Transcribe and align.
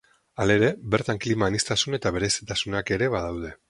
Halere, 0.45 0.69
bertan 0.95 1.21
klima 1.27 1.51
aniztasun 1.51 1.99
eta 2.01 2.17
berezitasunak 2.19 2.95
ere 2.99 3.17
badaude. 3.19 3.59